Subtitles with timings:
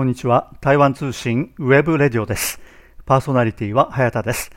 [0.00, 0.50] こんにちは。
[0.62, 2.58] 台湾通信 web radio です。
[3.04, 4.50] パーソナリティは早田です。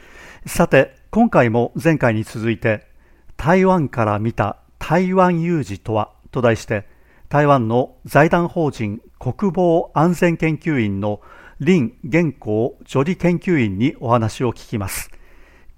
[0.45, 2.87] さて、今回も前回に続いて、
[3.35, 6.13] 台湾から見た台湾有事とは？
[6.31, 6.87] と題して、
[7.27, 11.19] 台湾の財団法人国防安全研究院の
[11.59, 15.11] 林彦宏助理研究員にお話を聞きます。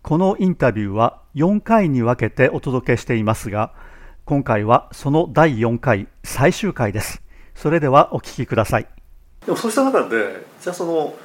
[0.04, 3.74] このインタビューは4回に分けてお届けしていますが、
[4.26, 7.24] 今回はその第4回最終回です。
[7.56, 8.95] それではお聞きください。
[9.46, 11.16] でもそうした中でじゃあその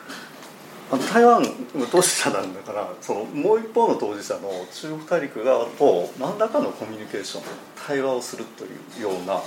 [0.93, 7.45] あの台湾の当事者なんだからそのもう一方の当事者の中国大陸側と何らかのコミュニケーション
[7.87, 8.69] 対話をするとい
[9.01, 9.41] うような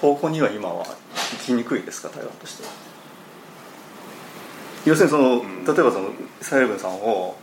[0.00, 2.70] 方向には今は行きにくいですか台湾としては。
[4.86, 5.42] 要するにその
[5.74, 6.10] 例えばその
[6.40, 7.36] 蔡英文さんを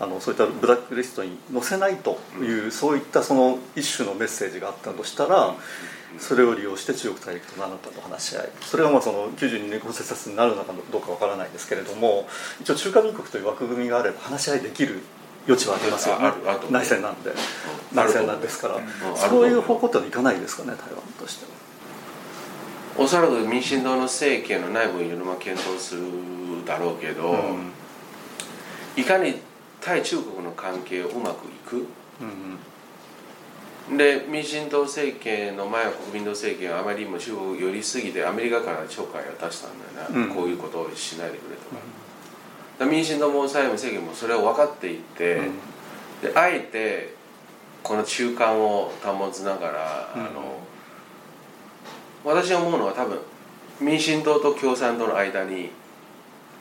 [0.00, 5.54] あのそういったブラックリストに載せないという、うん、そういったその一種のメッセージがあったとしたら、
[6.18, 12.26] それを利用して中国大陸と何らかと話し合いそれがまあその92年公設説になるのかどうかわからないですけれども
[12.60, 15.00] 一応中華民国という枠組みがあれば話し合いできる
[15.46, 16.32] 余地はありますよね。
[16.70, 17.32] 内戦なんで。
[17.94, 19.16] 内戦なんですから。
[19.16, 21.50] そういう方向ってはいかないですかね台湾としては。
[23.02, 26.02] おそらく民進党の政権の内部にいろいろ検討する
[26.66, 27.72] だろうけど、うん、
[28.96, 29.40] いかに
[29.80, 31.76] 対中国の関係をうまくいく、
[32.20, 32.58] うん
[33.96, 41.62] で民進党政権の前は国民党政権はあまりにも中国寄りすぎてアメリカから懲戒を出したんだよな、うん、こういうことをしないでくれと
[42.78, 45.52] か,、うん、民進党も蔡英文政権もそれを分かっていて、うん、
[46.22, 47.14] であえて
[47.82, 50.60] この中間を保つながら、あの
[52.26, 53.18] 私が思うのは多分
[53.80, 55.70] 民進党と共産党の間に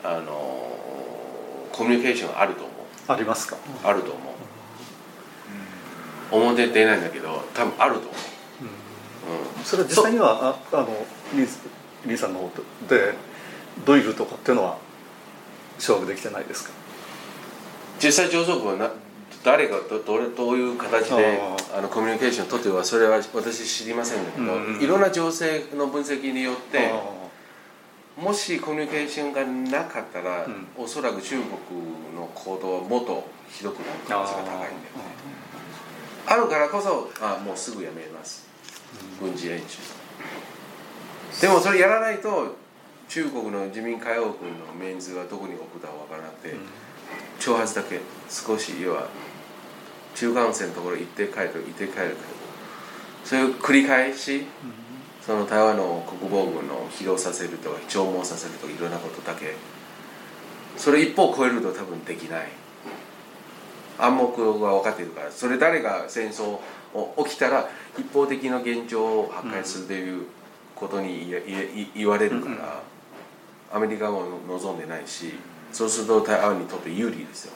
[0.02, 0.32] あの
[1.74, 2.69] コミュニケーションがあると
[3.10, 3.58] ありますか？
[3.84, 4.24] あると思う。
[6.32, 8.12] 表出ないんだけど多分あると思う、
[9.58, 10.88] うん、それは実際にはああの
[11.34, 11.48] リー
[12.06, 12.52] リーさんの方
[12.88, 13.16] で
[13.84, 14.78] ドイルとかっていうのは
[15.78, 16.72] 勝負できてないですか？
[18.02, 18.92] 実際上層部はな
[19.44, 21.42] 誰がどどれどういう形で
[21.76, 26.92] あのコミュニケーションを取ってはそれは私知りませんけど、うんうん、いろんな情勢の分析によって
[28.22, 31.50] もしコミュニケーションがなかったら、うん、おそらく中国
[32.16, 34.80] の行動はもっとひどくなる可能性が高いんだよね。
[36.26, 38.48] あるからこそあもうすぐやめます、
[39.22, 39.80] 軍事演習。
[41.42, 42.56] でもそれやらないと
[43.08, 46.56] 中国の人民解放軍のメンズはどこに置くか分からなくて、
[47.40, 49.08] 挑発だけ少し要は
[50.14, 52.18] 中間線のところ行って帰る行って帰る
[53.24, 54.46] そういう繰り返し、
[55.30, 59.54] その台湾の国防軍の疲労させるとか消耗させるとかいろんなことだけ。
[60.76, 62.48] それ一方超えると多分できない。
[64.00, 65.32] 暗黙が分かっているから。
[65.32, 66.58] それ誰が戦争
[67.26, 70.26] 起きたら一方的な現状を破壊するという
[70.76, 71.32] ことに
[71.94, 72.82] 言われるから、
[73.72, 75.36] アメリカも望んでないし
[75.72, 77.54] そうすると台湾にとって有利ですよ。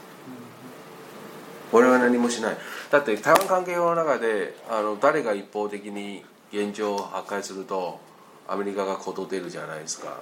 [1.72, 2.58] 俺は何もしない。
[2.92, 8.00] だって台湾関係の中であの誰が一方的に現状を破壊すると
[8.48, 10.22] アメリカが事出るじゃないですか。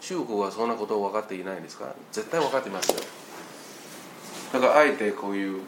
[0.00, 1.86] 中国はそんなことを分かっていないんですか？
[1.86, 2.96] ら絶対分かってますよ。
[4.52, 5.62] だからあえてこういう、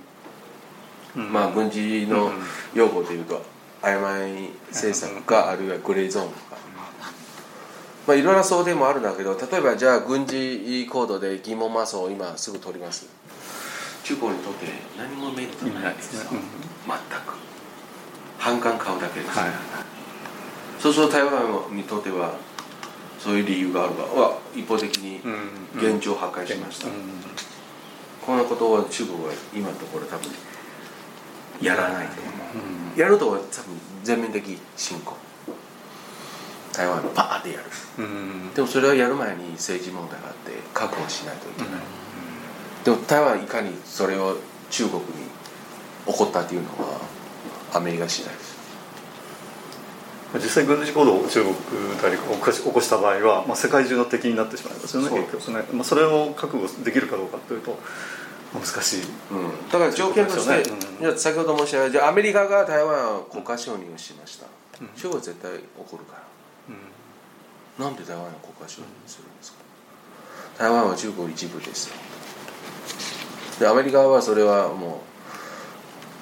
[1.16, 2.30] まあ軍事の
[2.74, 3.42] 用語でいうと
[3.82, 6.56] 曖昧政策かあるいはグレーゾーンとか、
[8.06, 13.08] まあ、いろんな想定もあるんだけど例えばじゃあ軍事行動で疑問マスを今すぐ取ります。
[14.04, 14.66] 中国にとって
[14.98, 17.49] 何もメリットないですよ、全く
[18.40, 19.50] 反感買うだけです、はい、
[20.80, 22.34] そうすると台湾にとっては
[23.20, 25.20] そういう理由があるが一方的に
[25.76, 26.94] 現状を破壊しました、うん。
[26.94, 27.00] うん
[28.24, 30.30] こんなことを中国は今のところ多分
[31.60, 32.34] やらないと思う、
[32.92, 33.40] うん、やると多分
[34.04, 35.16] 全面的侵攻
[36.72, 37.64] 台湾パーってやる、
[37.98, 44.36] うん、でもそれをやる前に政治問題があって確保しないといけない、うん、でも台湾いかにそれを
[44.70, 45.08] 中国に
[46.06, 47.00] 起こったっていうのは
[47.72, 48.60] アメリカ次第です。
[50.34, 51.54] 実際軍事行動を中国
[52.00, 55.10] 大陸が起こした場合は、まあ、世界中の敵になってしまいますよね。
[55.10, 57.76] 結局ね、まあ、それを覚悟できるかどうかというと
[58.54, 61.08] 難しい、うん、だから条件として、ね。
[61.10, 64.46] うん、先ほど申し上げたじゃあアメリカが台湾を国家承認をしました、
[64.80, 66.22] うん、中国は絶対起こるから、
[67.78, 69.58] うん、なんで台湾を国家承認するんですか？
[70.58, 71.94] 台湾は中国一部ですよ。
[73.58, 75.09] でアメリカはそれはもう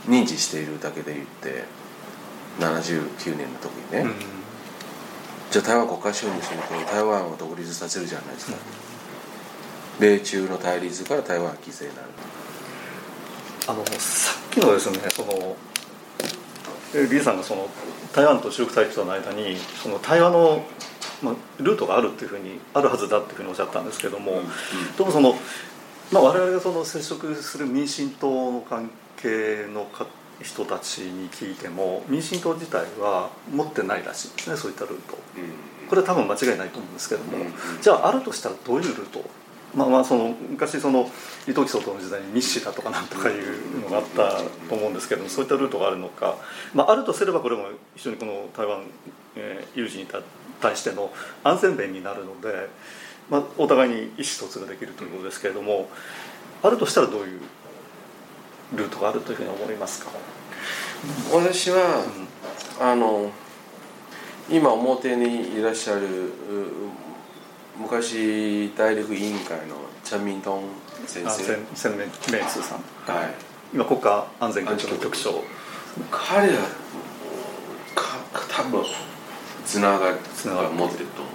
[0.08, 1.64] 認知しているだけで言って
[2.58, 4.14] 79年の時にね、うん、
[5.50, 12.08] じゃあ台湾国家承認すると台湾を独立させるじゃないですか、うん、米中の対立から台湾は犠牲になる。
[13.68, 15.56] あのさっきのですねその
[16.94, 17.68] リーさんがその
[18.14, 20.64] 台湾と中国大陸との間にその対話の
[21.20, 24.44] まあ、ルートがあるっていうふうにあるはずだっていうふうにおっしゃったんですけども、うん。
[24.96, 25.34] どうもその、
[26.12, 29.07] まあ、我々がその接触する民進党の関係
[29.72, 30.06] のか
[30.42, 35.18] 人たちに聞いても民進党自体は持ってないらしいんですねそういったルート。
[35.88, 37.38] これは多分間違いないと思うんですけども、
[37.80, 39.24] じゃああるとしたらどういうルート？
[39.74, 41.10] まあまあその昔その
[41.46, 44.38] 伊藤木総統の時代に日誌だとかなんとかいうのがあった
[44.68, 46.36] と思うんですけどもそういったルートがあるのか、
[46.74, 47.64] まあ、あるとすればこれも
[47.96, 48.82] 非常にこの台湾、
[49.36, 50.06] えー有事に
[50.60, 51.12] 対しての
[51.44, 52.68] 安全弁になるので、
[53.30, 55.88] まあ、お互いに意思疎通ができるということですけれども
[56.62, 57.40] あるとしたらどういう
[58.74, 60.10] ルートがあるというふうに思いますか、
[61.32, 62.04] 私は、
[62.80, 63.30] うんあの
[64.50, 66.30] 今表にいらっしゃるう
[67.78, 70.62] 昔大陸委員会のチャン・ミントン
[71.06, 72.04] 先あ生千千明
[72.38, 72.78] 明通さん。
[72.78, 73.34] はい。
[73.74, 75.44] 今国家安全局局長。
[76.10, 76.54] 彼は
[77.94, 78.18] か
[78.48, 78.84] 多分
[79.66, 81.30] つながりつなが持ってると思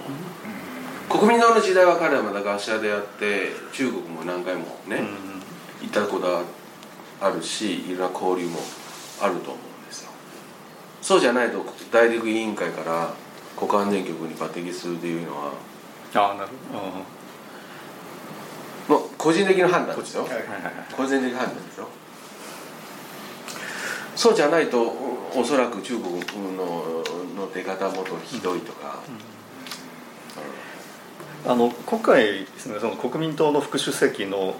[1.16, 5.06] う、国民党の時代は彼はまだ学者であって中国も何回もね、うん
[5.82, 6.42] 行ったことは
[7.20, 8.58] あるしいろんな交流も
[9.20, 10.10] あると思うんですよ。
[11.00, 13.14] そうじゃないと大陸委員会から
[13.56, 15.52] 国家安全局に抜擢するというのは
[16.14, 16.78] ああなるほ
[18.94, 20.22] ど、もう個人的な判断ですよ。
[20.22, 20.94] はいはいはい。
[20.96, 21.88] 個人的な判断ですよ。
[24.16, 26.14] そうじゃないとおおそらく中国
[26.56, 27.02] の
[27.36, 29.00] の出方もっとひどいとか、
[31.46, 34.54] あの今回ですねその国民党の副主席のあの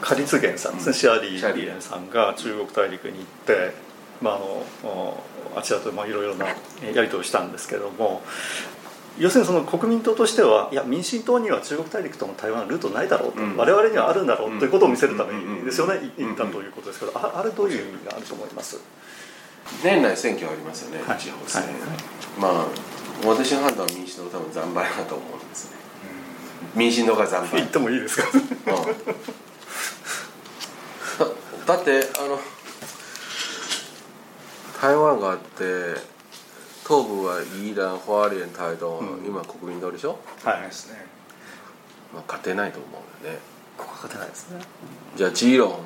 [0.00, 3.74] カリツゲンさんですね、うんシャーリーリエンさんが中国大陸に行って、
[4.22, 4.44] まあ、あの
[4.84, 5.24] お
[5.56, 8.22] あちらとまあいろいろなやり取りをしたんですけども
[9.18, 13.56] 要するにその国民党としてはいや民進党には中国大陸との対話のルートないだろうと、うん。
[13.56, 18.78] 我々にはあるんだろうということを見せるためうんにですよねうん行ったということですけどああれどういう意味があると思います？
[19.82, 21.72] 年内選挙ありますよね、はい地方選、はい
[22.38, 22.66] まあ
[23.26, 25.77] 私の判断は民進党多分惨敗だと思うんですね
[26.74, 27.60] 民進党が惨敗。
[27.60, 28.28] 言ってもいいですか？
[31.66, 32.38] だだってあの
[34.80, 35.94] 台湾があって
[36.86, 39.26] 東部はイーラン、花蓮、台東、うん。
[39.26, 41.04] 今国民党でしょ、はいですね。
[42.14, 43.38] まあ、勝てないと思うよね。
[43.76, 44.60] ここは勝てないですね。
[45.16, 45.76] じゃあジーロンは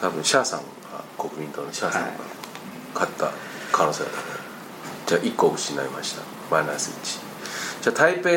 [0.00, 0.64] 多分シャーさんが
[1.18, 2.18] 国民党のシャーさんがはい。
[2.94, 3.32] 勝った
[3.72, 4.18] 可能性がある、
[5.06, 6.22] じゃあ1個失いました。
[6.48, 7.33] マイナス1
[7.84, 8.30] じゃあ台北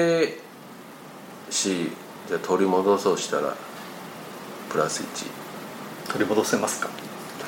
[1.50, 1.90] 市
[2.28, 3.56] じゃあ取り戻そうしたら
[4.70, 6.90] プラス1取り戻せますか？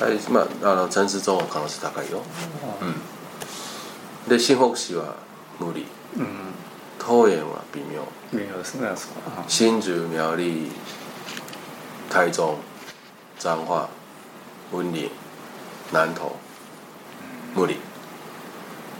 [0.00, 2.22] 台まああの陳世忠は可能性高いよ、
[4.26, 5.14] で新北市は
[5.58, 5.84] 無理。
[6.16, 6.26] うん。
[7.06, 8.08] 桃園は微妙。
[8.32, 8.88] 微妙ですね
[9.46, 10.72] 新竹苗栗
[12.08, 12.56] 台中
[13.38, 13.90] 彰化
[14.70, 15.10] 雲林
[15.92, 16.34] 南投
[17.54, 17.76] 無理。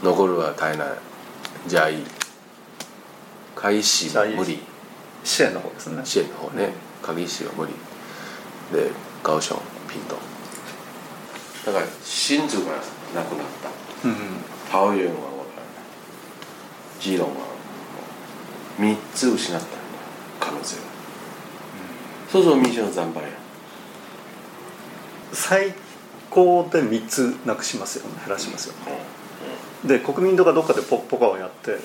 [0.03, 0.91] 残るは台南。
[1.67, 2.05] 嘉義
[3.62, 4.58] 海市も無理。
[5.22, 6.00] 支援の方ですね。
[6.04, 6.72] 支援の方ね。
[7.02, 7.72] 鍵市は無理。
[8.72, 8.90] で
[9.22, 9.40] 高雄
[9.88, 10.16] ピント
[11.66, 12.72] だから新竹が
[13.14, 14.08] なくなった。
[14.08, 14.16] うん
[14.72, 15.14] 桃園は分からない。
[17.00, 17.40] ジーロンはも
[18.78, 19.66] う3つ失った。
[20.38, 20.82] 可能性が、
[22.32, 23.28] そうそう民主の惨敗や。
[25.32, 25.74] 最
[26.31, 28.12] 高で3つなくしますよね。
[28.24, 28.98] 減らしますよね。
[29.84, 31.79] で国民党がどっかでポポカをやって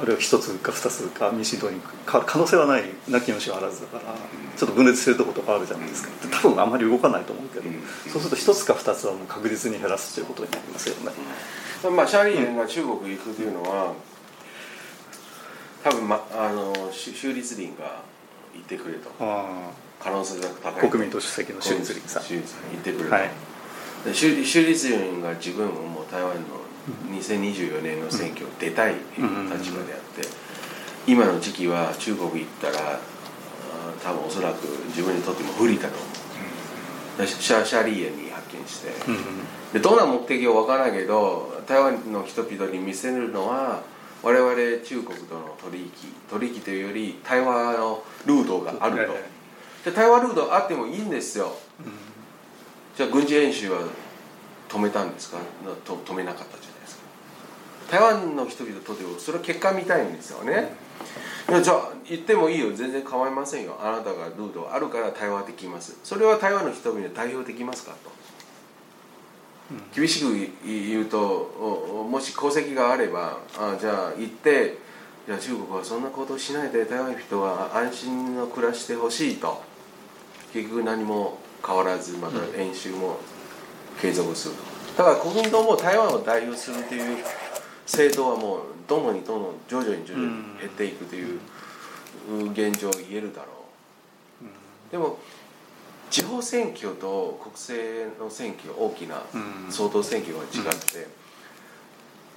[0.00, 4.14] あるいは1つか2つか民進党にか可能性はないなきにしはあらずだから
[4.56, 6.10] ちょっと分裂してるとことかあるじゃないですか。
[6.26, 7.82] で多分あんまり動かないと思うけどうん。
[8.10, 11.12] そうすると1つか2つはもう確実に減らすということになりますよね。
[11.90, 13.94] まあシャーリーが中国行くというのは
[15.82, 18.02] 多分、ま、あのし州立林が
[18.54, 19.10] 行ってくれと。
[19.20, 22.22] あ可能性が高いあ国民党主席の州立林さん。
[22.22, 23.30] 行ってくれと、はい。
[24.04, 26.67] で州州立林が自分も台湾の
[27.10, 30.28] 2024年の選挙を出たい立場であって、
[31.06, 33.00] 今の時期は中国行ったらあ
[34.02, 36.04] 多分おそらく自分にとっても不利だと思
[37.18, 38.90] う、でシャシャーリーエに発見して、
[39.72, 43.82] でどんな目的かわからないけど台湾の人々に見せるのは
[44.22, 44.54] 我々
[44.84, 45.90] 中国との取引
[46.30, 49.28] 取引というより対話のルートがあると、え
[49.84, 51.54] で対話ルートあってもいいんですよ。
[52.96, 53.78] じゃあ軍事演習は
[54.68, 55.38] 止めたんですか？
[55.84, 56.57] と止めなかった
[57.90, 60.74] 台湾の人々にとってはそれは結果見たいんですよね、
[61.48, 62.72] じゃあ言ってもいいよ。
[62.74, 63.78] 全然構いませんよ。
[63.80, 65.98] あなたがルートあるから対話できます。
[66.04, 68.10] それは台湾の人々に対応できますかと。
[69.94, 70.32] 厳しく
[70.64, 74.78] 言うともし功績があればあじゃあ行って
[75.26, 79.62] じゃあ中国はそんなことをしないで台湾の人は安心の暮らしてほしいと。
[80.54, 83.18] 結局何も変わらずまた演習も
[84.00, 85.02] 継続すると。
[85.02, 87.18] だから国民党も台湾を代表するという
[87.88, 91.40] 政党はもうどんどんどんどん徐々に徐々に減っていくという
[92.52, 93.48] 現状を言えるだろ
[94.42, 95.18] う、でも
[96.10, 99.22] 地方選挙と国政の選挙大きな
[99.70, 101.06] 総統選挙が違って、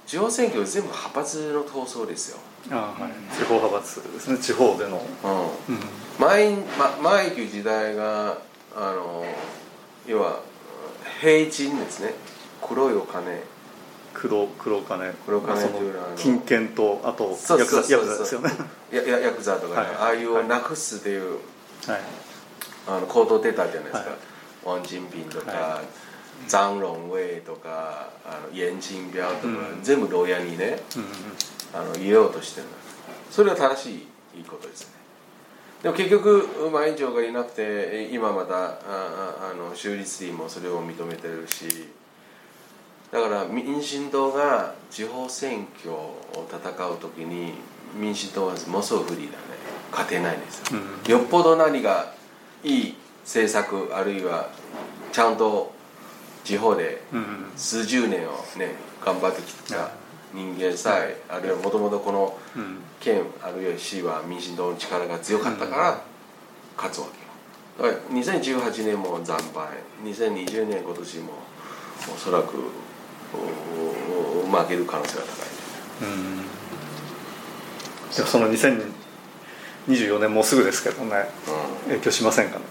[0.06, 2.38] 地方選挙は全部派閥の闘争ですよ。
[2.70, 4.38] あはい、地方派閥ですね。
[4.38, 5.04] 地方での、
[5.68, 5.78] うん。
[6.18, 8.38] 前ま、前行く時代が
[8.74, 9.24] あの
[10.06, 10.40] 要は
[11.20, 12.14] 平鎮ですね
[12.66, 13.42] 黒いお金
[14.12, 15.12] 黒黒金。
[15.26, 18.50] 黒金というのは金券とあとヤクザですよね。
[18.90, 19.88] ややヤクザとか、ね。
[19.88, 21.38] はい、ああいうをなくすっていう、
[21.86, 22.00] はい、
[22.88, 24.04] あの行動出たじゃないですか、は
[24.74, 25.84] い、ワンジンピンとか、はい、
[26.48, 29.50] ザンロンウェイとかあのイエンチンビャとか、う
[29.80, 32.66] ん、全部牢屋にね、うん、あの入れようとしてる
[33.30, 34.92] それは正しいいいことですね。
[35.82, 38.78] でも結局馬院長がいなくて今またあ
[39.52, 41.88] あの州立院もそれを認めてるし
[43.12, 46.16] だから民進党が地方選挙を
[46.50, 47.52] 戦う時に
[47.94, 49.38] 民進党はものすごく不利だね。
[49.92, 52.14] 勝てないです、うん、よっぽど何が
[52.64, 54.48] いい政策あるいは
[55.12, 55.74] ちゃんと
[56.44, 57.02] 地方で
[57.54, 59.90] 数十年をね頑張ってきた
[60.32, 62.38] 人間さえ、あるいはもともとこの
[63.00, 66.02] 県あるいは市は民進党の力が強かったから
[66.74, 67.06] 勝つわ
[67.76, 67.92] けよ。
[67.92, 69.68] だから2018年も惨敗。
[70.02, 71.32] 2020年今年も
[72.14, 72.54] おそらく
[73.32, 76.10] 負ける可能性が高い。
[76.10, 76.42] うん。
[78.10, 81.28] じゃあその2024年もうすぐですけどね、
[81.86, 82.64] うん、影響しませんかね。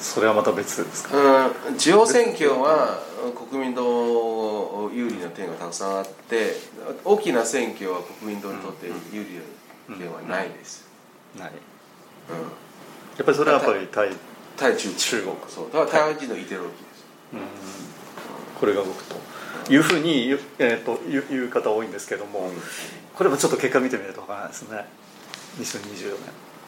[0.00, 3.02] それはまた別ですか、うん、地方選挙は
[3.50, 6.54] 国民党有利な点がたくさんあって
[7.04, 9.28] 大きな選挙は国民党にとって有利
[9.90, 10.88] な点はないです、
[11.38, 12.42] ない、うん、や
[13.20, 14.08] っぱりそれはやっぱり対
[14.56, 15.36] 対中中国。
[15.48, 15.66] そう。
[15.66, 17.04] だから台湾人のイデオロギーです、
[17.34, 17.40] うん、
[18.58, 19.16] これが動くと
[19.68, 22.50] いうふうに言う,、えーと、言う言う方多いんですけども、
[23.14, 24.86] これもちょっと結果見てみないと分からないですね。
[25.58, 26.16] 2024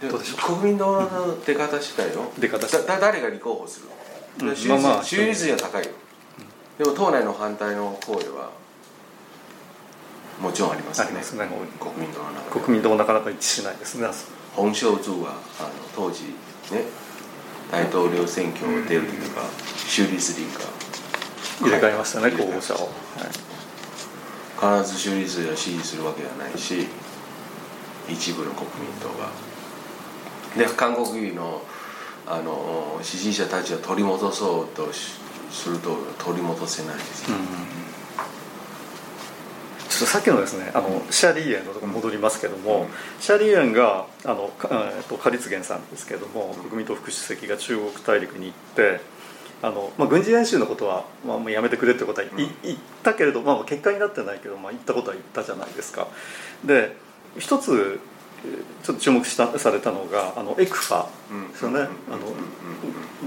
[0.00, 0.10] 年。
[0.10, 2.32] どうでしょう国民党の出方次第よ。
[2.38, 3.86] 出方だ誰が立候補する
[4.44, 5.90] の、うん、支持率は高いよ、
[6.78, 8.50] でも党内の反対の声は
[10.40, 11.06] もちろんありますね。
[11.06, 11.48] ありますね。
[11.78, 14.08] 国民党の中国民党もなかなか一致しないですね。
[14.56, 16.24] 本正柱はあの当時
[16.72, 16.84] ね
[17.70, 19.46] 大統領選挙を出るとか、
[19.86, 20.64] 州立林が
[21.62, 22.90] 入れ替えましたね、候補者を、
[24.58, 26.86] はい、必ず州立が支持するわけではないし
[28.08, 29.52] 一部の国民党が。
[30.56, 31.62] で韓国の
[32.26, 37.44] あの支持者たちを取り戻そうとすると取り戻せないですよ、うん、
[39.88, 42.88] ちょっとさっきのですねあのシャリーエンのところに戻りますけども、うん、
[43.20, 49.00] シャリーエンがあの、えっと、カリツゲンさんですけども国民党副主席が中国大陸に行って
[49.62, 56.08] あの、まあ、軍事演習のことは、まあ、もうやめてくれってことは言,、ったけれど、まあ、結果になってないけど、まあ、言ったことは言ったじゃないですか。
[56.64, 56.96] で
[57.38, 58.00] 一つ
[58.82, 61.06] ちょっと注目したされたのがあのエクファ
[61.52, 61.88] ですよね、あの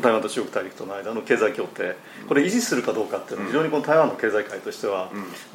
[0.01, 1.95] 台湾と中国大陸との間の経済協定。
[2.27, 5.09] これ維持するかどうかっていうのは非常にこの台湾の経済界としては、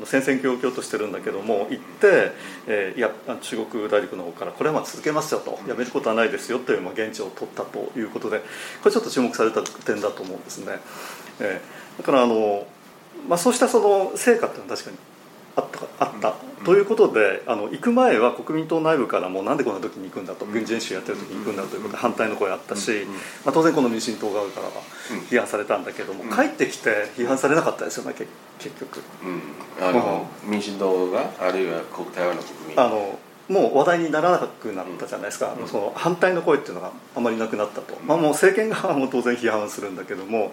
[0.04, 2.32] 戦々恐々としてるんだけども行って、
[2.66, 3.10] えー、いや
[3.42, 5.58] 中国大陸の方からこれはまあ続けますよと。
[5.68, 8.38] やめることはないですよというまあ現地を取ったということで
[8.82, 10.78] これちょっと注目された点だと思うんですね。
[11.40, 12.66] えー、だからあの
[13.28, 14.96] まあ、そうしたその成果っていうのは確かに
[15.56, 16.34] あったあった。
[16.64, 23.06] ということであの行く前は国民党内部からもなんでこんな時に行くんだと軍事演習やってる時に行くんだということで反対の声あったし、
[23.44, 24.72] まあ、当然この民進党側からは
[25.30, 28.14] 批判されたんだけども、帰ってきて批判されなかったですよね
[28.58, 31.80] 結局、うん、あの、民進党があるいは
[32.14, 32.80] 台湾の国民。
[32.80, 33.18] あの
[33.50, 40.52] もう話題にならなくなったじゃないですか、うん、その反対の声っていうのがあまりなくなったと、まあ、もう政権側も当然批判するんだけども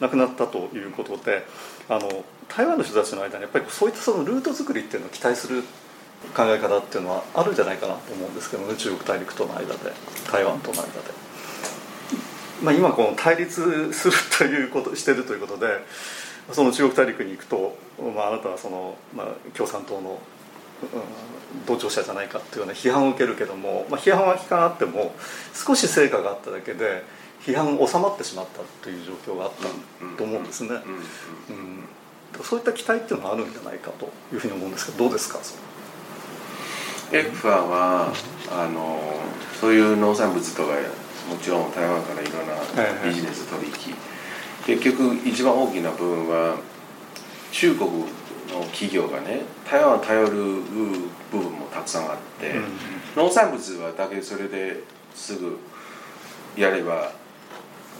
[0.00, 1.44] なくなったということで
[1.88, 5.62] あの台湾の人たちの間にやっぱりそういったそのルート作りっていうのを期待する
[6.34, 9.92] 考え方っていうのはあるんじゃないかなと思うんですけどね中国大陸との間で
[10.30, 11.28] 台湾との間で。
[12.62, 15.66] まあ、今この対立するということしてるということで
[16.52, 17.76] その中国大陸に行くと、
[18.16, 19.26] まあ、あなたはその、まあ、
[19.56, 20.18] 共産党の、うん、
[21.66, 25.14] 同調者じゃないかっていうような批判を受けるけども、まあ、批判は批判あっても
[25.54, 27.02] 少し成果があっただけで
[27.42, 29.64] 批判収まってしまったという状況があった
[30.18, 30.70] と思うんですね。
[31.50, 31.84] うん
[32.42, 35.40] そういった期待っていうのがあるんじゃないかというふうに思うんですけどどうですか？
[37.10, 38.12] エクファは
[38.52, 39.00] あの
[39.60, 40.68] そういう農産物とか
[41.28, 43.72] もちろん台湾からいろんなビジネス取引、
[44.76, 46.56] 結局一番大きな部分は
[47.50, 47.90] 中国
[48.52, 50.30] の企業がね台湾を頼る
[51.30, 54.82] 部分もたくさんあって、うん、農産物はだけそれで
[55.14, 55.58] すぐ
[56.56, 57.12] やれば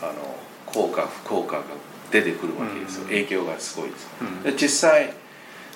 [0.03, 0.37] あの
[0.67, 1.63] 効果不効果が
[2.11, 4.09] 出てくるわけですよ、影響がすごいです、
[4.43, 5.13] で実際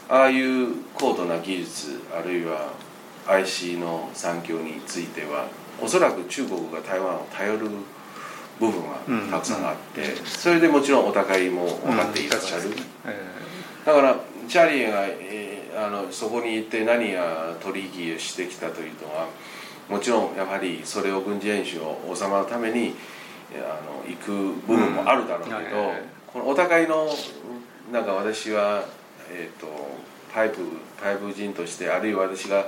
[0.08, 2.72] ああいう高度な技術あるいは
[3.26, 5.48] IC の産業については
[5.80, 7.68] おそらく中国が台湾を頼る
[8.58, 9.00] 部分は
[9.30, 12.70] たくさんあって、それでもちろんお互いも分かっていらっしゃる、
[13.06, 13.42] え。
[13.84, 14.16] だから
[14.48, 19.26] チャーリーが、えーあのそこに行って何や取引をしてきたというのは
[19.88, 22.94] もちろんやはりそれを軍事演習を収まるために
[23.54, 24.32] えーあの行く
[24.66, 26.02] 部分もあるだろうけど、うんはいはいはい。
[26.26, 27.08] このお互いの
[27.90, 28.84] なんか私は、
[29.30, 29.66] えー、と
[30.32, 30.58] パイプ
[31.02, 32.66] パイプ人としてあるいは私が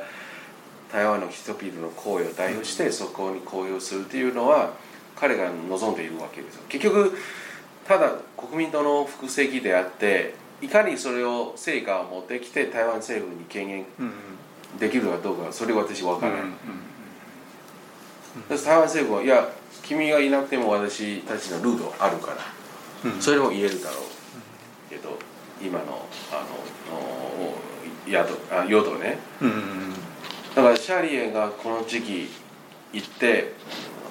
[0.90, 4.72] 台湾の人々の声を代表してそこに公表するというのは
[5.16, 6.62] 彼が望んでいるわけですよ。
[6.68, 7.16] 結局
[7.86, 14.12] ただ国民党の副席であっていかにそれを成果を持ってきて台湾政府に権限うん
[14.78, 16.54] できるかどうかそれは私分うんからない、だか
[18.48, 19.48] ら台湾政府はいや
[19.82, 23.20] 君がいなくても私たちのルールあるからうん。
[23.20, 25.18] それも言えるだろうけど
[25.62, 26.44] 今のあ
[26.90, 27.54] のの
[28.06, 29.18] 野党あ与党ね。
[29.40, 29.94] うんうん
[30.54, 32.28] だからシャーリエがこの時期
[32.92, 33.54] 行って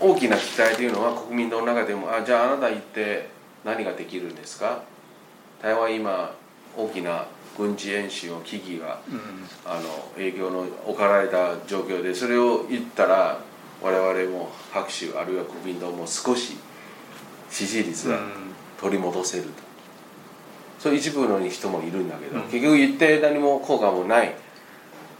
[0.02, 3.30] 大きな期待というのは国民の中でもあじゃああなた行って
[3.64, 4.84] 何ができるんですか？
[5.64, 6.36] 台湾今
[6.76, 7.26] 大きな
[7.58, 9.20] 軍事演習の危機がうん。
[9.66, 13.40] あの影響の置かられた状況でそれを言ったら
[13.82, 16.58] 我々も拍手あるいは国民党も少し
[17.50, 18.20] 支持率が
[18.80, 19.50] 取り戻せると、
[20.80, 22.44] そういう一部の人もいるんだけど、うん。
[22.44, 24.36] 結局言って何も効果もない。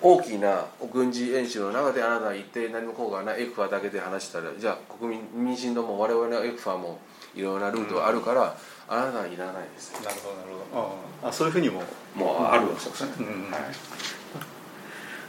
[0.02, 3.44] 大きな軍事演習の中であなたが言って何も効果がない。
[3.44, 7.00] エクファだけで話したらじゃあ国民民進党も我々のエクファも
[7.36, 9.94] いろんなルートあるから、あなたはいらないです。
[10.04, 10.98] なるほどなるほど。
[11.24, 11.84] ああそういうふうにも。
[12.16, 13.62] もうあるわけですね、うんはい。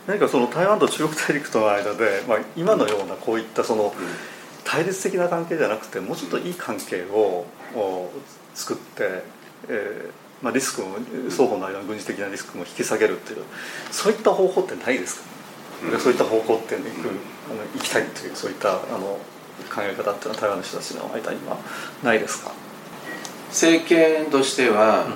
[0.06, 3.94] 何かその台湾と中国大陸との間で、まあ、今のようなこういったその
[4.64, 8.10] 対立的な関係じゃなくてもうちょっといい関係をお
[8.54, 9.22] 作って、
[9.68, 10.98] えーまあ、リスクも
[11.30, 13.44] 双方の間の軍事的なリスクも引き下げるっていう
[13.90, 15.26] そういった方法ってないですか、
[15.92, 15.98] うん。
[15.98, 19.18] そういった方向って、ね、行くうんあの行きたいというそういったあの
[19.70, 21.56] 考え方っていうのは台湾の人たちの間には
[22.02, 22.52] ないですか、
[23.54, 25.06] 政権としては、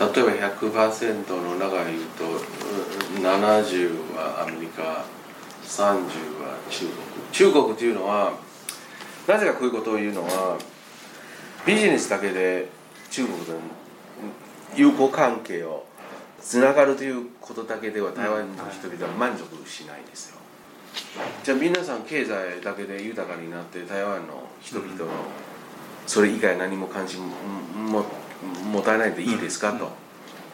[0.00, 5.04] 例えば100%の中で言うとうん70はアメリカ
[5.62, 6.92] 30は中国。
[7.30, 8.32] 中国というのは
[9.28, 10.58] なぜかこういうことを言うのは
[11.64, 12.68] ビジネスだけで
[13.10, 13.52] 中国と
[14.74, 15.84] 友好関係を
[16.40, 20.38] つながるということだけでは台湾の人々は満足しないですよ。
[21.44, 25.06] じゃあ皆さん経済だけで豊かになって台湾の人々の
[26.08, 28.04] それ以外何も関心もも
[28.72, 29.72] 持たないでいいですか？
[29.78, 29.90] と。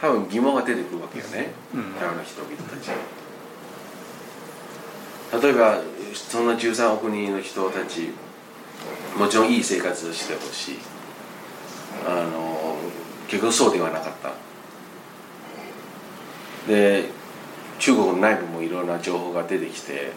[0.00, 1.52] 多分疑問が出てくるわけよね。
[1.72, 1.94] うん。
[1.94, 2.90] 台湾の人々たち。
[5.42, 5.80] 例えば
[6.12, 8.10] そんな13億人の人たち
[9.18, 10.78] もちろんいい生活をしてほしい。
[12.06, 12.76] あの
[13.28, 14.32] 結局そうではなかった。
[16.68, 17.08] で
[17.78, 20.12] 中国の内部もいろんな情報が出てきて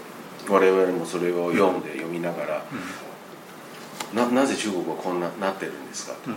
[0.50, 2.64] 我々もそれを読んで、読みながら
[4.14, 6.14] ななぜ中国はこんななってるんですか？
[6.14, 6.36] とうん。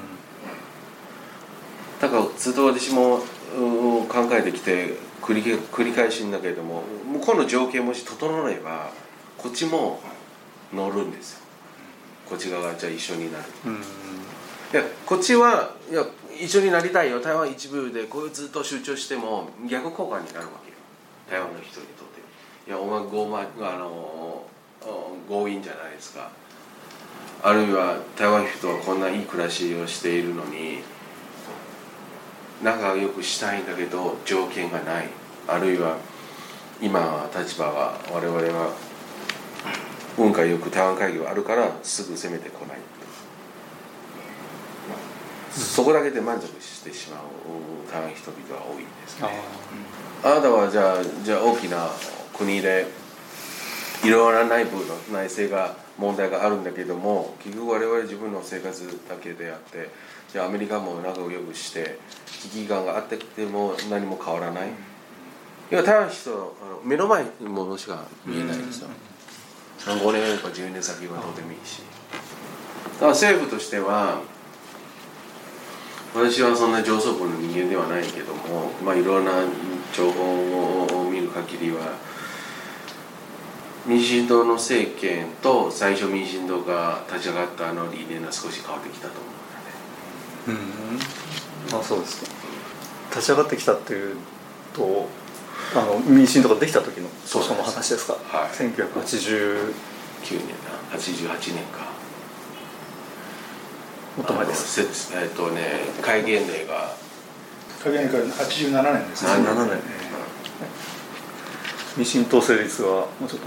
[2.01, 3.21] だからずっと私も
[3.57, 8.91] うん考えてきて繰り繰り返しんだけれども向こうの条件もし整えば
[9.39, 10.01] こっちも
[10.73, 11.41] 乗るんですよ。
[12.29, 13.45] こっち側がじゃあ一緒になる。
[13.67, 13.75] うん。
[13.75, 13.77] い
[14.73, 16.05] やこっちはいや
[16.41, 17.21] 一緒になりたいよ。
[17.21, 20.77] 台湾一部でこうずっと集中しても逆効果になるわけよ。
[21.29, 22.21] 台湾の人にとって。
[22.69, 24.45] いやお前傲慢あの
[25.29, 26.31] 強引じゃないですか
[27.43, 30.83] あるいは台湾人はこんないい暮らしをしているのに
[32.63, 35.09] 仲良くしたいんだけど条件がない。
[35.49, 35.97] あるいは
[36.83, 38.75] 今は立場は我々は
[40.19, 42.79] 運がよく台湾会議があるからすぐ攻めてこない。
[45.51, 47.23] そこだけで満足してしまう
[47.91, 49.29] 台湾人々は多いんですね。
[50.23, 51.91] ああなたはじゃあじゃあ大きな
[52.37, 52.87] 国で
[54.05, 59.91] いろんな内部の内政が問題があるんだけども結局我々自分の生活だけであって
[60.33, 61.99] じゃあアメリカも仲良くして
[62.43, 68.89] 危機感があってきても何も変わらない、いや台湾の人あの目の前にものしか見えないですよ、
[69.79, 71.83] 5年か10年先はどうでもいいし。
[72.95, 74.23] だから政府としては
[76.15, 79.33] 私はそんな上層部の人間ではないけども、まあ、いろんな
[79.95, 81.93] 情報を見る限りは
[83.87, 89.14] 民進党の政権と最初民進党が立ち上がったあの理念が少し変わってきたと
[90.47, 90.66] 思うんだね
[91.73, 91.81] うん。
[91.81, 92.31] あそうですか
[93.11, 94.16] 立ち上がってきたっていう
[94.75, 95.09] と
[95.75, 98.14] あの民進党ができた時の当初の話ですか？
[98.14, 98.51] はい。
[98.51, 99.73] 1980
[100.23, 101.88] 9年だ88年か。
[104.16, 104.81] もっと前です
[105.14, 106.95] えっとね戒厳令が。
[107.83, 109.31] 鍵谷から87年ですね。
[109.31, 109.81] 87年。
[111.97, 113.47] 民進党成立はもうちょっと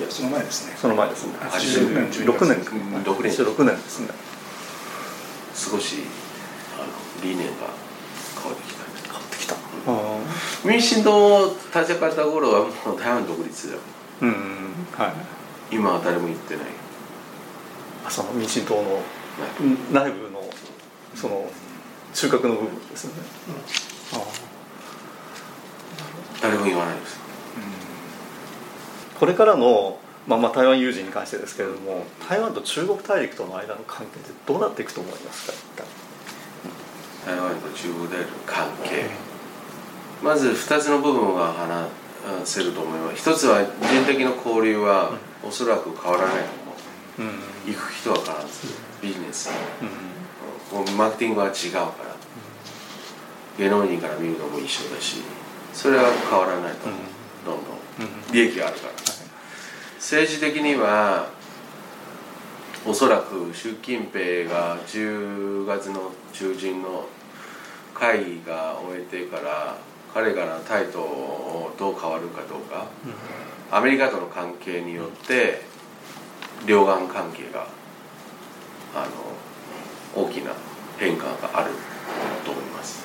[0.00, 0.76] いやその前ですね。
[0.80, 1.34] その前ですね。
[1.42, 3.30] 86年12 6年月うん6年。
[3.30, 4.08] 6年ですね。
[5.54, 5.96] 少し
[6.74, 6.86] あの
[7.22, 7.52] 理念が
[8.42, 8.84] 変わってきた。
[9.04, 9.54] 変わってきた。
[9.54, 9.58] あ
[10.64, 13.80] 民進党立ち上がった頃はもう台湾独立だよ。
[14.22, 14.32] ーうん
[14.96, 15.12] はい。
[15.70, 16.64] 今は誰も言ってない。
[18.06, 19.02] あその民進党の
[19.92, 20.42] 内部の
[21.14, 21.46] その
[22.14, 23.22] 中核の部分ですよね、
[24.14, 24.18] あ
[26.42, 27.16] 誰も言わないです。
[27.16, 27.19] ー
[29.20, 35.84] これからの、まあ、まあ台湾有事に関してですけれども台湾と中国大陸との間の関係ってどうなっていくと思いますか？
[37.26, 39.10] 台湾と中国である関係。
[40.22, 41.88] まず2つの部分が話
[42.44, 43.18] せると思います。
[43.18, 45.12] 一つは人的な交流は
[45.46, 46.50] おそらく変わらないと
[47.18, 47.30] 思う。
[47.66, 47.74] うん。
[47.74, 49.50] 行く人は必ずビジネス。
[50.72, 50.96] うん。
[50.96, 52.16] マーケティングは違うから。
[53.58, 55.18] 芸能人から見るのも一緒だし
[55.74, 57.00] それは変わらないと思う。
[57.44, 58.32] どんどん。
[58.32, 58.92] 利益があるから
[60.00, 61.28] 政治的には
[62.86, 67.06] おそらく習近平が10月の中旬の
[67.92, 69.76] 会議が終えてから
[70.14, 72.86] 彼がの態度をどう変わるかどうか。
[73.70, 75.60] アメリカとの関係によって
[76.66, 77.68] 両岸関係が
[78.96, 79.06] あ
[80.16, 80.52] の大きな
[80.98, 81.70] 変化がある
[82.44, 83.04] と思います。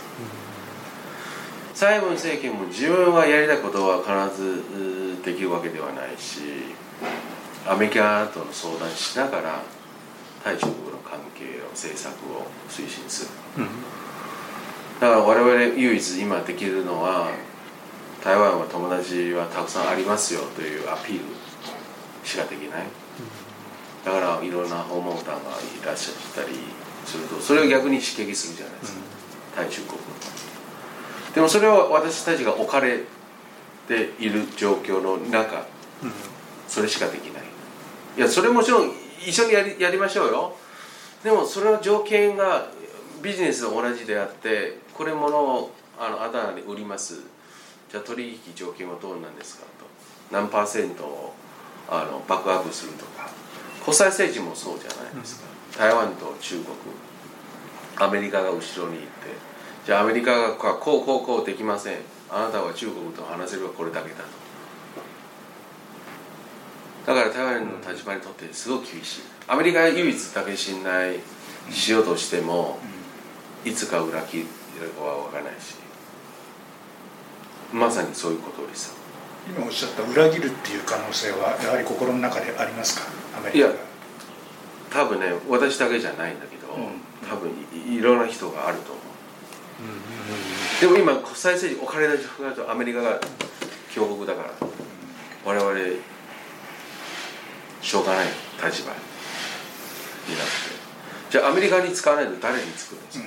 [1.75, 4.63] 蔡英文政権も自分はやりたいことは必ず
[5.19, 6.41] うできるわけではないし
[7.67, 9.61] アメリカとの相談しながら
[10.43, 13.25] 対中国の関係を政策を推進す
[13.57, 13.63] る。
[13.63, 13.69] うん。
[14.99, 17.29] だから我々唯一今できるのは
[18.23, 21.25] 台湾は友達はたくさんありますよというアピール。
[22.23, 22.83] しかできない。
[24.03, 26.55] だからいろんな訪問団がいらっしゃったり
[27.05, 28.99] するとそれを逆に刺激するじゃないですか、
[29.55, 29.99] 対中国
[31.33, 32.99] でもそれは私たちが置かれ
[33.87, 35.65] ている状況の中
[36.75, 37.43] それしかできない。
[38.17, 38.91] いやそれもちろん
[39.25, 40.53] 一緒にやりやりましょうよ。
[41.23, 42.67] でもそれの条件が
[43.23, 47.21] ビジネスと同じであってこれものをあのあなたに売ります。
[47.89, 49.85] じゃあ取引条件はどうなんですかと。
[50.31, 51.33] 何パーセントを
[51.89, 53.29] あのバックアップするとか。
[53.81, 55.45] 国際政治もそうじゃないですか、
[55.79, 56.75] 台湾と中国。
[57.95, 59.07] アメリカが後ろにいて。
[59.85, 61.99] じゃあアメリカがこうこうこうできません。
[62.29, 64.44] あなたは中国と話せるはこれだけだと。
[67.05, 69.21] だから台湾の立場にとってすごく厳しい。
[69.47, 71.19] アメリカが唯一だけ信頼
[71.71, 72.79] しようとしても
[73.63, 74.45] いつか裏切る
[74.97, 75.75] かは分からないし。
[77.73, 78.95] まさにそういうことですよ
[79.57, 83.07] 今おっしゃった裏切るっていう可能性はやはり心の中でありますか？
[83.37, 83.67] アメリカ。
[83.67, 83.81] がいや
[84.91, 87.01] 多分ね私だけじゃないんだけど、うん。
[87.27, 87.51] 多分
[87.89, 89.03] いいろんな人があると思う、
[90.79, 93.19] でも今国際政治お金の状況だとアメリカが
[93.91, 94.51] 強国だから
[95.43, 95.71] 我々
[97.85, 98.25] しょうがない
[98.65, 98.97] 立場に
[100.35, 100.73] なって。
[101.29, 103.25] じゃあアメリカに使わないと誰に作るんですか、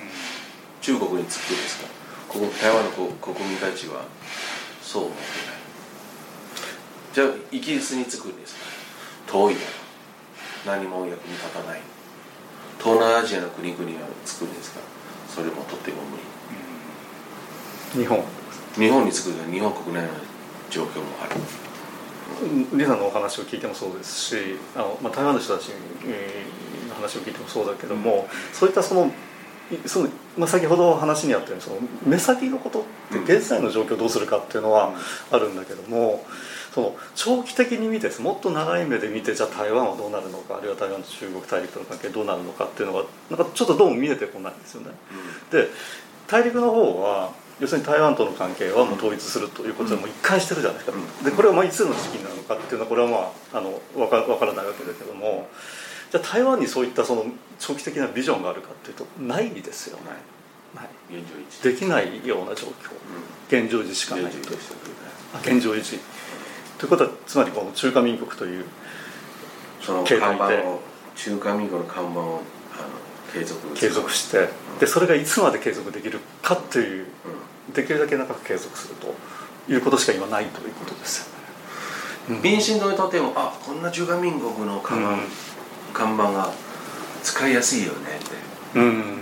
[0.80, 1.86] 中国に作るんですか？
[2.28, 4.02] ここ台湾の国国民たちは。
[4.82, 5.62] そう思ってない。
[7.14, 8.60] じゃあイギリスに作るんですか？
[9.30, 11.80] 遠いだろ何も役に立たない。
[12.78, 14.80] 東南アジアの国々は作るんですか？
[15.28, 16.16] それもとっても無
[17.94, 18.02] 理。
[18.02, 18.24] 日本。
[18.74, 20.08] 日本に作るのは日本国内の
[20.70, 21.36] 状況もある
[22.72, 24.36] リさんのお話を聞いてもそうですし
[24.76, 25.70] あの、まあ、台湾の人たち
[26.06, 29.12] えーの話を聞いてもそうだけども、そういったその
[29.70, 34.94] いその、まあ、先ほど話にあったようにその目先のことって現在の状況をどうするかっていうのは
[35.30, 36.24] あるんだけども
[36.72, 44.90] その長期的に見てもっと長い目で見てじゃあ台湾はどうなるのかあるいは台湾と中国大陸との関係どうなるのかっていうのがなんかちょっとどうも見えてこないんですよね。
[45.50, 45.68] で
[46.26, 51.24] 大陸の方は要するに台湾との関係はもう統一するということでもう一貫してるじゃないですか、うん。
[51.24, 55.48] でこれはまあいつの時期なのかっていうのはこれはまああの分か分からないわけだけども
[56.10, 57.26] じゃあ台湾にそういったその
[57.58, 60.04] 長期的なビジョンがあるかっていうとないですよね。
[60.74, 60.88] ない。
[61.10, 61.62] 現状維持。
[61.62, 62.92] できないような状況。
[63.48, 64.30] 現状維持しかない。
[64.30, 64.38] と
[65.42, 65.98] 現状維持。
[66.78, 68.64] ということはつまりこの中華民国という
[69.82, 70.80] その経済で看板を
[71.16, 72.42] 中華民国の看板をあの
[73.32, 74.48] 継続継続して。
[74.78, 77.06] でそれがいつまで継続できるかっていうう
[77.74, 79.14] できるだけ長く継続すると
[79.72, 81.30] いうことしか今ないということです
[82.30, 82.40] よね。
[82.40, 82.42] ん。
[82.42, 85.18] 民進党にとってもあこんな中華民国の看板、うん。
[85.92, 86.52] 看板が
[87.22, 88.78] 使いやすいよねって。
[88.78, 89.18] うん。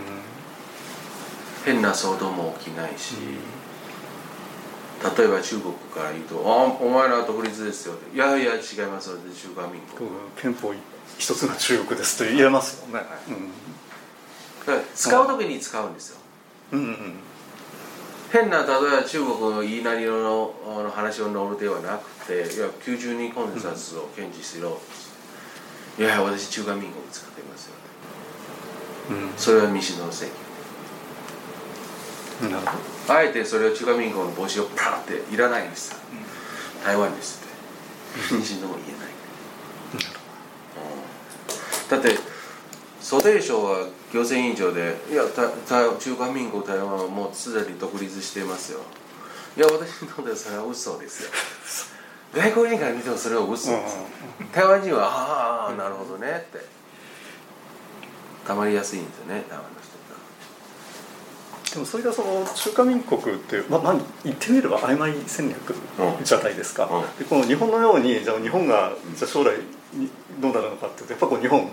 [1.65, 3.17] 変な騒動も起きないし、
[5.17, 10.09] 例えば中国から言うと「あお前らは独立ですよ」って「いやいや違いますよ」中華民国。
[10.41, 10.73] 憲法
[11.19, 12.95] 一つの中国ですと言えますよね。
[12.95, 13.01] だ
[14.75, 16.19] から使う時に使うんですよ。
[16.73, 16.79] うん。
[16.79, 16.87] うん。
[16.87, 17.15] うん
[18.33, 18.67] 変な例え
[19.03, 24.79] ば中国の言いなりのの話を乗るではなくていや92コンサスを堅持しろ、
[25.99, 27.75] いや私中華民国使っていますよ、
[29.11, 30.37] うん、それは民主党の政
[32.41, 32.73] 権なるほ
[33.09, 33.15] ど。
[33.15, 36.17] あえてそれを中華民国の帽子をパラっていらないんです、う
[36.81, 37.47] ん、台湾ですっ
[38.29, 38.35] て。
[38.35, 39.09] 民主党も言えない、
[39.95, 39.97] う
[41.99, 42.19] ん、だって
[43.07, 48.81] 蘇定省は行政委員長でいや中華民国台湾はもうすでに独立していますよ。
[49.57, 51.31] いや私にとってはそれは嘘ですよ。
[52.35, 53.97] 外国人から見てもそれは嘘です、
[54.53, 56.67] 台湾人はああなるほどねって。
[58.45, 65.75] たまりやすいんですよね台湾の人でもそれがその中華民国ってまあ、まあ、言ってみれば曖昧戦略
[66.25, 66.97] じゃないですか、うん。
[66.99, 69.57] うん、でこの日本のようにじゃあ日本がじゃ将来
[70.41, 71.71] どうなるのかっていうとやっぱこう日本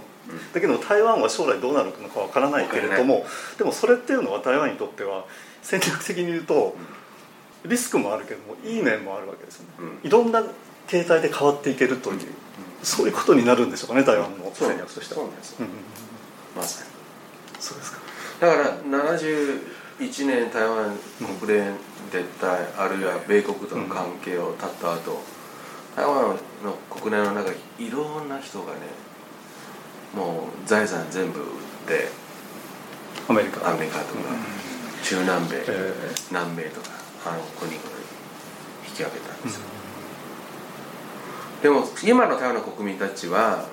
[0.53, 3.25] だけど台湾は将来どうなるのかわからないけれども
[3.57, 5.25] でもそれっていうのは台湾にとっては
[5.61, 6.75] 戦略的に言うと
[7.65, 9.69] リスクもあるけどもいい面もあるわけですよね、
[10.03, 10.43] いろんな
[10.87, 12.19] 形態で変わっていけるという、
[12.81, 15.21] そういうことになるんでしょうかね台湾の戦略としては。
[15.21, 15.55] そうです、
[16.55, 16.89] まさに。
[17.61, 17.99] そうですか。
[18.41, 20.97] だから71年台湾
[21.39, 21.77] 国連
[22.11, 25.21] 撤退あるいは米国との関係を断った後、
[25.95, 28.79] 台湾の国内の中にいろんな人がね
[30.13, 31.47] もう財産全部売っ
[31.87, 32.09] て
[33.27, 33.69] アメリカ。
[33.69, 34.19] アメリカとか、
[35.03, 36.89] 中南米、えー、南米とか
[37.25, 37.83] あの国々
[38.87, 39.61] 引き上げたんですよ、
[41.61, 43.67] でも今の台湾の国民たちは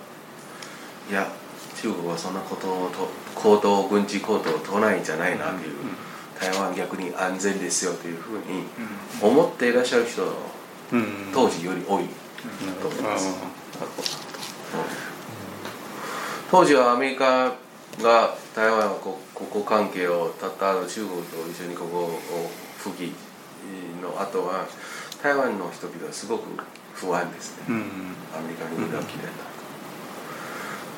[1.11, 1.27] いや
[1.77, 5.75] 中国はそんなことをと行動軍事行動を取らないんじゃないなという、
[6.41, 8.65] 台湾逆に安全ですよというふうに
[9.21, 10.23] 思っていらっしゃる人
[11.33, 12.05] 当時より多い
[12.81, 14.30] と思います。
[16.51, 17.55] 当時はアメリカ
[18.03, 19.15] が台湾国
[19.49, 22.11] 交関係をたった後中国と一緒にここを
[22.79, 23.13] 復帰
[24.03, 24.67] の後は
[25.23, 26.49] 台湾の人々はすごく
[26.95, 27.77] 不安ですね、うん、
[28.37, 29.29] アメリカに裏切られ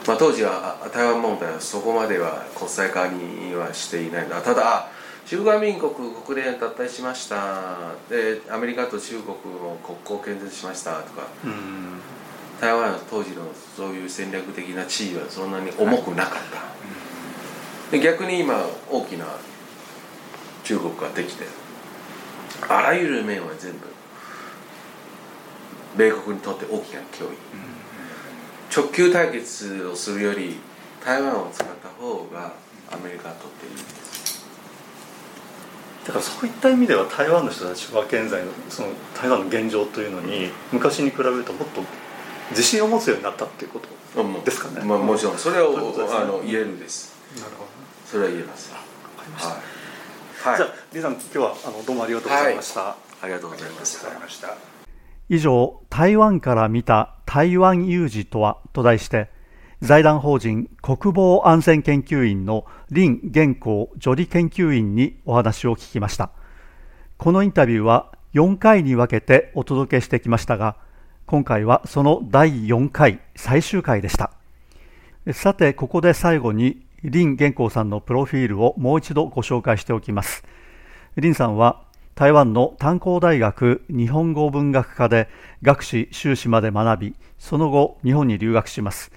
[0.04, 4.26] た、まあ、当時は台湾問題はそこまでは国際化にはしていない。
[4.26, 4.88] ただ
[5.26, 5.92] 中華民国
[6.24, 7.92] 国連脱退しました。
[8.08, 12.00] でアメリカと中国も国交建設しましたとか、うん、
[12.62, 13.42] 台湾当時の
[13.76, 16.42] そういう戦略的な地位はそんなに重くなかっ
[17.90, 19.26] た、で逆に今大きな
[20.62, 21.44] 中国ができて
[22.68, 23.78] あらゆる面は全部
[25.96, 27.36] 米国にとって大きな脅威、
[28.72, 30.60] 直球対決をするより
[31.04, 32.54] 台湾を使った方が
[32.92, 34.46] アメリカにとっていいです。
[36.06, 41.82] だからそういった意味では台湾の人たちは現在のその台湾の現状というのに昔に比べるともっと
[42.52, 43.88] 自信を持つようになったっていうこと
[44.44, 44.84] ですかね。
[44.86, 45.78] まあ、もちろんそれを、ね、
[46.10, 47.14] あの言えるです。
[47.38, 47.68] なるほど、
[48.06, 48.72] それは言えます。
[48.72, 50.50] わかりました。
[50.50, 52.80] はい、じゃあ李さん今日はあのどうもありがとうございました。
[52.80, 54.56] はい、ありがとうございました。
[55.28, 59.30] 以上台湾から見た台湾有事とはと題して。
[59.82, 66.30] 財団法人国防安全研究院の林玄光助理研究員にお話を聞きました
[67.18, 70.76] このインタビューは4回に分けてお届けしてきましたが
[71.26, 74.32] 今回はその第4回最終回でした。
[75.32, 80.44] さてここで最後に林玄光さんのプロフィールをもう一度ご紹介しておきます。
[81.14, 81.82] 林さんは
[82.14, 85.28] 台湾の炭鉱大学日本語文学科で
[85.62, 89.10] 学士修士まで学びその後日本に留学します。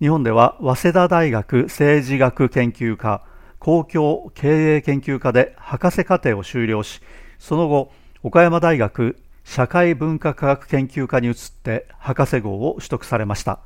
[0.00, 3.22] 日本では早稲田大学政治学研究科
[3.60, 7.00] 公共経営研究科で博士課程を修了し
[7.38, 7.92] その後
[8.24, 13.60] 岡山大学社会文化科学研究科に移って博士号を取得されました。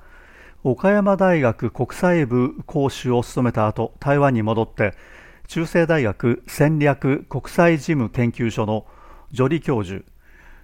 [0.64, 4.94] 岡山大学国際部講師を務めた後台湾に戻って
[5.46, 8.84] 中世大学戦略国際事務研究所の
[9.32, 10.04] 助理教授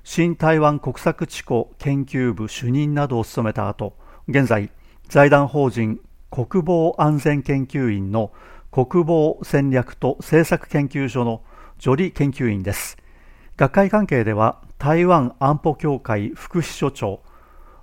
[0.02, 3.94] 新台湾国策地庫研究部主任などを務めた後
[4.26, 4.70] 現在
[5.08, 8.32] 財団法人国防安全研究院の
[8.72, 11.42] 国防戦略と政策研究所の
[11.78, 12.96] 助理研究員です。
[13.56, 17.20] 学会関係では台湾安保協会副秘書長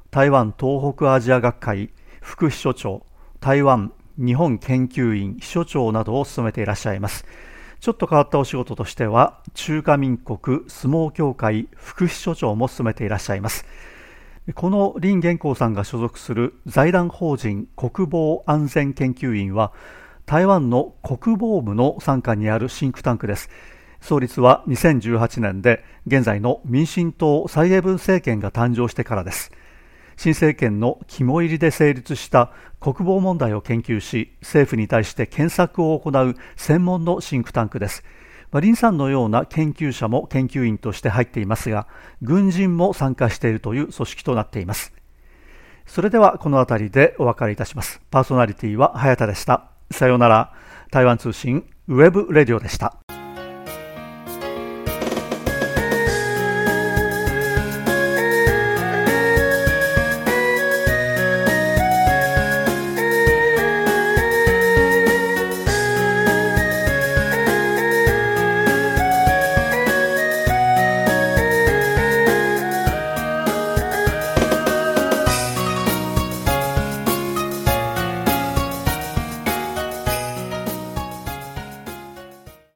[0.10, 3.06] 台湾東北アジア学会副秘書長
[3.40, 7.26] 台湾日本研究院秘書長などを務めていらっしゃいます。
[7.80, 13.66] ちょっと変わったお仕事としては中華民国相撲協会副秘書長も務めていらっしゃいます。
[14.56, 19.72] この林元光さんが所属する財団法人国防安全研究院は
[20.26, 23.50] 台湾の国防部の傘下にあるシンクタンクです。
[24.02, 29.52] 創立は2018年で現在の民進党蔡英文政権が誕生してからです
[30.20, 38.04] 新政権の肝入りで成立した国防問題を研究し政府に対して検索を行う専門のシンクタンクです、
[38.52, 41.88] 林さんのような研究者も研究員として入っていますが、
[42.22, 44.94] 軍人も参加しているという組織となっています。
[45.86, 48.02] それではこの辺りでお別れいたします。
[48.12, 49.70] パーソナリティは早田でした。
[49.92, 50.54] さようなら。
[50.92, 53.09] 台湾通信ウェブレディオでした。